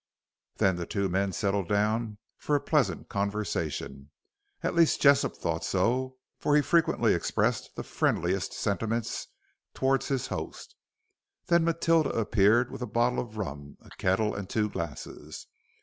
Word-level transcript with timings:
Then 0.55 0.77
the 0.77 0.87
two 0.87 1.09
men 1.09 1.31
settled 1.31 1.69
down 1.69 2.17
for 2.39 2.55
a 2.55 2.59
pleasant 2.59 3.07
conversation. 3.07 4.09
At 4.63 4.73
least, 4.73 4.99
Jessop 4.99 5.37
thought 5.37 5.63
so, 5.63 6.17
for 6.39 6.55
he 6.55 6.63
frequently 6.63 7.13
expressed 7.13 7.75
the 7.75 7.83
friendliest 7.83 8.51
sentiments 8.51 9.27
towards 9.75 10.07
his 10.07 10.25
host. 10.33 10.73
Then 11.45 11.63
Matilda 11.63 12.09
appeared 12.09 12.71
with 12.71 12.81
a 12.81 12.87
bottle 12.87 13.19
of 13.19 13.37
rum, 13.37 13.77
a 13.79 13.91
kettle 13.91 14.33
and 14.33 14.49
two 14.49 14.69
glasses. 14.71 15.45